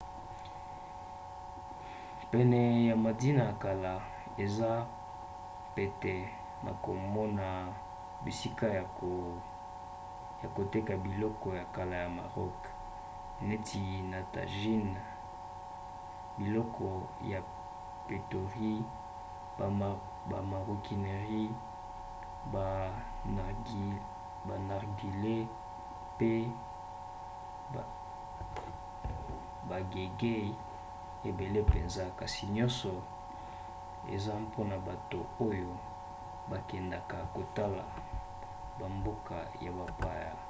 [2.31, 3.93] pene ya medina ya kala
[4.43, 4.71] eza
[5.75, 6.15] pete
[6.63, 7.47] na komona
[8.25, 8.83] bisika ya
[10.55, 12.59] koteka biloko ya kala ya maroc
[13.47, 14.97] neti ba tajines
[16.39, 16.89] biloko
[17.31, 17.39] ya
[18.07, 18.79] poterie
[20.29, 21.49] ba maroquinerie
[22.53, 22.67] ba
[24.67, 25.47] narguilés
[26.17, 26.33] pe
[29.69, 30.57] bageegaws
[31.27, 32.93] ebele mpenza kasi nyonso
[34.15, 35.69] eza mpona bato oyo
[36.49, 37.85] bakendaka kotala
[38.79, 40.33] bamboka ya bapaya